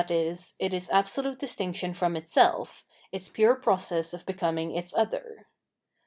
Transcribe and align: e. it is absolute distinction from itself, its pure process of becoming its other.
e. 0.09 0.35
it 0.57 0.73
is 0.73 0.89
absolute 0.89 1.37
distinction 1.37 1.93
from 1.93 2.15
itself, 2.15 2.83
its 3.11 3.29
pure 3.29 3.53
process 3.55 4.15
of 4.15 4.25
becoming 4.25 4.73
its 4.73 4.95
other. 4.95 5.45